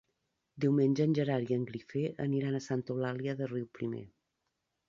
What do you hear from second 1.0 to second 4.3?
en Gerard i en Guifré aniran a Santa Eulàlia de Riuprimer.